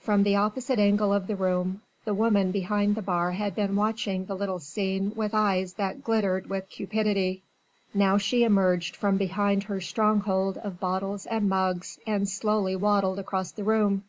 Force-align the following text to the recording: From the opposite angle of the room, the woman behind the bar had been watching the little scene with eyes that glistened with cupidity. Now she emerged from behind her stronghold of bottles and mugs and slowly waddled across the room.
From 0.00 0.22
the 0.24 0.36
opposite 0.36 0.78
angle 0.78 1.14
of 1.14 1.26
the 1.26 1.34
room, 1.34 1.80
the 2.04 2.12
woman 2.12 2.50
behind 2.50 2.94
the 2.94 3.00
bar 3.00 3.32
had 3.32 3.54
been 3.54 3.74
watching 3.74 4.26
the 4.26 4.34
little 4.34 4.58
scene 4.58 5.14
with 5.16 5.32
eyes 5.32 5.72
that 5.72 6.04
glistened 6.04 6.50
with 6.50 6.68
cupidity. 6.68 7.42
Now 7.94 8.18
she 8.18 8.44
emerged 8.44 8.94
from 8.94 9.16
behind 9.16 9.62
her 9.62 9.80
stronghold 9.80 10.58
of 10.58 10.78
bottles 10.78 11.24
and 11.24 11.48
mugs 11.48 11.98
and 12.06 12.28
slowly 12.28 12.76
waddled 12.76 13.18
across 13.18 13.50
the 13.50 13.64
room. 13.64 14.04